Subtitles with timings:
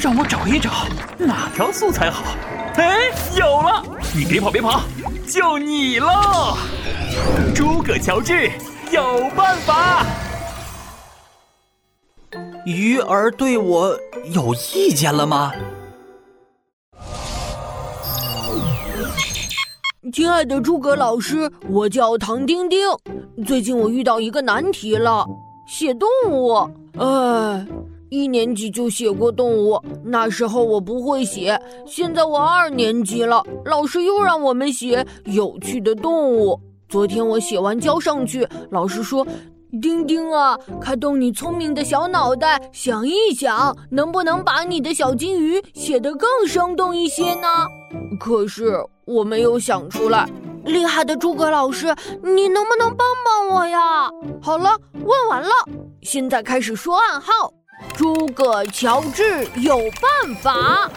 [0.00, 0.70] 让我找一找
[1.18, 2.24] 哪条素材好。
[2.76, 3.84] 哎，有了！
[4.14, 4.82] 你别跑，别跑，
[5.26, 6.56] 就你喽！
[7.54, 8.50] 诸葛乔治
[8.90, 10.06] 有办法。
[12.64, 13.94] 鱼儿对我
[14.32, 15.52] 有意见了吗？
[20.12, 22.80] 亲爱的诸葛老师，我叫唐丁丁。
[23.46, 25.26] 最近我遇到一个难题了，
[25.66, 26.54] 写动物。
[26.98, 27.66] 哎，
[28.12, 31.58] 一年级就写过动物，那时候我不会写。
[31.86, 36.60] 现在我二年级了，老师又让我们写有趣的动物。
[36.90, 39.26] 昨天我写完交上去，老师说。
[39.80, 47.48] 丁丁啊，开动你聪明的小脑袋，想一想，能不能把你的小金鱼写得更生动一些呢？
[48.20, 50.28] 可是我没有想出来。
[50.66, 51.86] 厉害的诸葛老师，
[52.22, 54.10] 你能不能帮帮我呀？
[54.42, 55.48] 好了，问完了，
[56.02, 57.50] 现在开始说暗号。
[57.96, 60.90] 诸葛乔治有办法，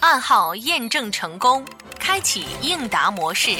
[0.00, 1.64] 暗号验证成功，
[1.98, 3.50] 开启应答模式。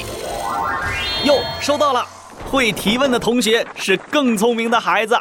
[1.23, 2.05] 哟，收到了。
[2.51, 5.17] 会提问的同学是更聪明的孩子，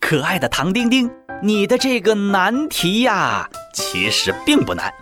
[0.00, 1.10] 可爱的唐丁丁，
[1.42, 4.92] 你的这个难题呀，其实并不难。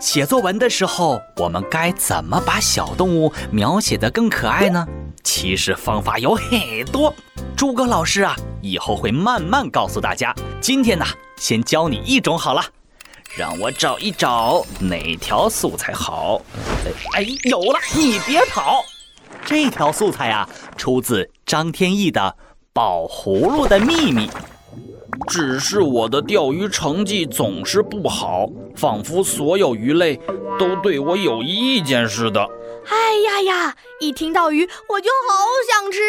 [0.00, 4.86] 写作文的时候，我们该怎么把小动物描写得更可爱呢？
[5.22, 7.12] 其实方法有很多，
[7.56, 10.34] 诸葛老师啊，以后会慢慢告诉大家。
[10.66, 11.04] 今天呢，
[11.36, 12.60] 先教你一种好了，
[13.38, 16.42] 让我找一找哪条素材好。
[17.14, 18.84] 哎，有了，你别跑。
[19.44, 22.20] 这条素材啊，出自张天翼的
[22.72, 24.26] 《宝葫芦的秘密》。
[25.28, 30.16] 只是我的钓鱼成绩总是不好，仿佛所有鱼类
[30.58, 32.44] 都对我有意见似的。
[32.88, 33.76] 哎呀呀！
[34.00, 36.00] 一听到鱼，我就好想吃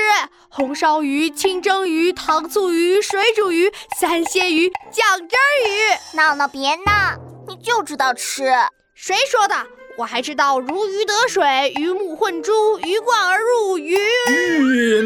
[0.49, 6.15] 红烧鱼、清蒸鱼、糖醋鱼、水煮鱼、三鲜鱼、酱汁鱼。
[6.17, 8.51] 闹闹别闹，你就知道吃。
[8.93, 9.55] 谁说的？
[9.97, 13.97] 我还知道如鱼得水、鱼目混珠、鱼贯而入、鱼……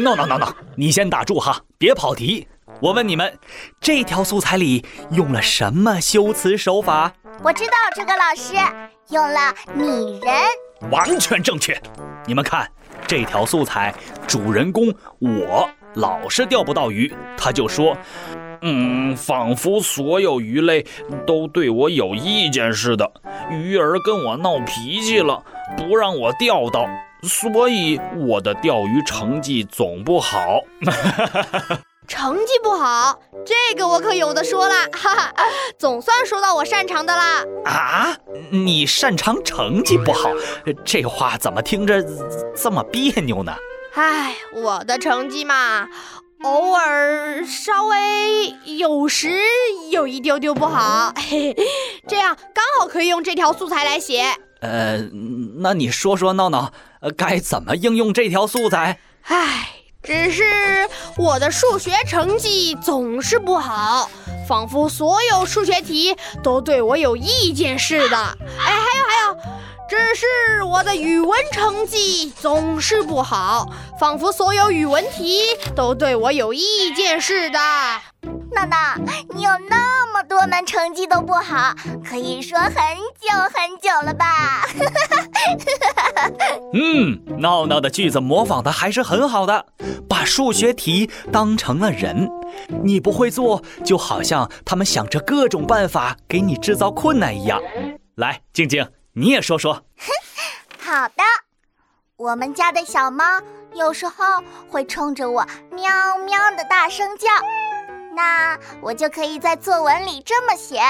[0.02, 2.46] 闹闹闹闹，你先打住哈，别跑题。
[2.80, 3.38] 我问你们，
[3.80, 7.12] 这条素材里用了什么修辞手法？
[7.42, 8.54] 我知道，这个老师
[9.08, 10.34] 用了拟人，
[10.90, 11.80] 完全正确。
[12.26, 12.68] 你们看，
[13.06, 13.94] 这条素材
[14.26, 17.96] 主人公我老是钓不到鱼，他就说。
[18.64, 20.86] 嗯，仿佛所有鱼类
[21.26, 23.10] 都对我有意见似的。
[23.50, 25.42] 鱼儿跟我闹脾气了，
[25.76, 26.86] 不让我钓到，
[27.24, 30.60] 所以我的钓鱼成绩总不好。
[32.06, 34.74] 成绩不好，这个我可有的说了。
[34.92, 35.34] 哈哈，
[35.78, 37.44] 总算说到我擅长的啦。
[37.64, 38.16] 啊，
[38.50, 40.30] 你擅长成绩不好？
[40.84, 42.04] 这话怎么听着
[42.54, 43.54] 这么别扭呢？
[43.94, 45.88] 唉，我的成绩嘛。
[46.42, 49.30] 偶尔稍微有时
[49.90, 51.64] 有一丢丢不好，嘿嘿，
[52.08, 54.24] 这样刚好可以用这条素材来写。
[54.60, 54.98] 呃，
[55.58, 58.98] 那你说说闹闹，呃，该怎么应用这条素材？
[59.22, 59.70] 唉，
[60.02, 60.42] 只是
[61.16, 64.10] 我的数学成绩总是不好，
[64.48, 68.16] 仿佛所有数学题都对我有意见似的。
[68.16, 69.36] 哎，还有还有。
[69.88, 73.68] 只是我的语文成绩总是不好，
[74.00, 75.42] 仿佛所有语文题
[75.76, 77.58] 都对我有意见似的。
[78.52, 78.76] 闹闹，
[79.34, 81.74] 你有那么多门成绩都不好，
[82.08, 84.26] 可以说很久很久了吧？
[84.26, 86.01] 哈哈哈哈哈
[86.74, 89.66] 嗯，闹闹的句子模仿的还是很好的，
[90.08, 92.30] 把数学题当成了人，
[92.82, 97.60] 你不会做，就好像他们想着各种办法给你制造困难一样。
[98.14, 98.86] 来，静静。
[99.14, 99.74] 你也说说，
[100.80, 101.22] 好的。
[102.16, 103.24] 我们家的小猫
[103.74, 104.24] 有时候
[104.70, 105.90] 会冲着我喵
[106.24, 107.28] 喵的大声叫，
[108.14, 110.80] 那我就可以在作文里这么写：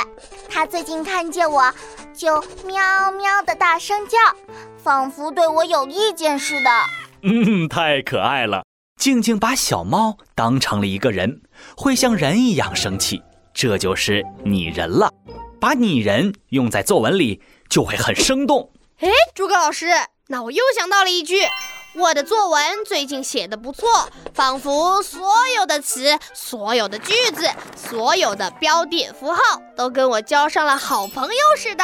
[0.48, 1.72] 它最近看见我
[2.12, 4.18] 就喵喵的大声叫，
[4.82, 6.70] 仿佛对我有意见似的。
[7.22, 8.64] 嗯，太可爱了。
[9.00, 11.42] 静静把小猫当成了一个人，
[11.76, 13.22] 会像人一样生气，
[13.54, 15.12] 这就是拟人了。
[15.60, 17.42] 把拟人用在作文里。
[17.72, 18.70] 就会很生动。
[19.00, 19.86] 哎，诸葛老师，
[20.26, 21.40] 那我又想到了一句，
[21.94, 23.88] 我的作文最近写的不错，
[24.34, 25.22] 仿佛所
[25.56, 29.40] 有的词、所有的句子、所有的标点符号
[29.74, 31.82] 都跟我交上了好朋友似的。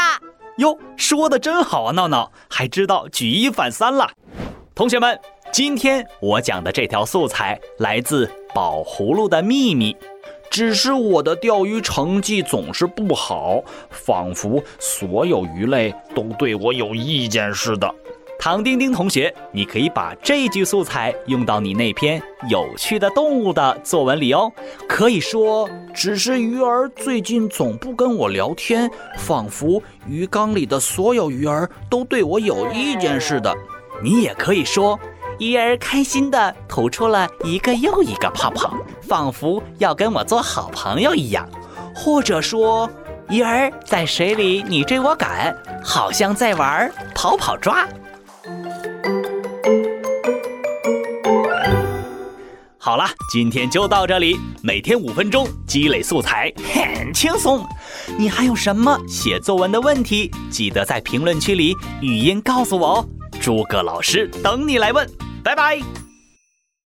[0.59, 4.11] 哟，说的真好啊，闹闹还知道举一反三了。
[4.75, 5.17] 同学们，
[5.53, 9.95] 今天我讲的这条素材来自《宝葫芦的秘密》。
[10.51, 17.95] 只是我的钓鱼成绩总是不好，仿佛所有鱼类都对我有意见似的。
[18.41, 24.51] 唐丁丁同学，你可以把这句素材用到你那篇有趣的动物的作文里哦。
[24.89, 33.53] 可以说，只是鱼儿最近总不跟我聊天，仿佛鱼缸里的所有鱼儿都对我有意见似的。
[34.01, 34.99] 你也可以说，
[35.41, 41.47] 鱼儿开心地吐出了一个又一个泡泡，仿佛要跟我做好朋友一样。
[41.93, 42.89] 或者说，
[43.29, 45.53] 鱼儿在水里你追我赶，
[45.83, 47.85] 好像在玩跑跑抓。
[52.89, 54.41] 好了，今天就到这里。
[54.63, 57.63] 每天五分钟，积累素材很轻松。
[58.17, 60.31] 你还有什么写作文的问题？
[60.49, 63.09] 记得在评论区里语音告诉我哦。
[63.43, 65.07] 诸葛老师等你来问，
[65.45, 66.08] 拜拜。